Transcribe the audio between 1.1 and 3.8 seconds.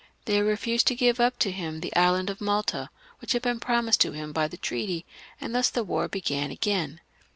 up to him the island of Malta, which had been